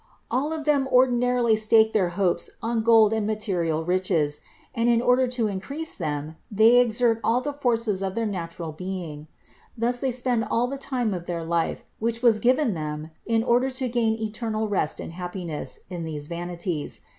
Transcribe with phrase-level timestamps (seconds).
[0.31, 4.41] All of them ordinarily stake their hopes on gold and material riches;
[4.73, 9.27] and in order to increase them, they exert all the forces of their natural being.
[9.77, 13.69] Thus they spend all the time of their life, which was given them in order
[13.69, 17.01] to gain eternal rest and happi ness, in these vanities.